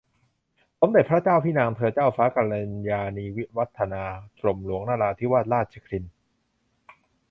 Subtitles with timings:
[0.79, 2.53] สมเด็จพระเจ้าพี่นางเธอ เจ้าฟ้ากัล
[2.89, 3.25] ยาณิ
[3.57, 4.03] วัฒนา
[4.39, 6.13] กรมหลวงนราธิวาสราชครินทร์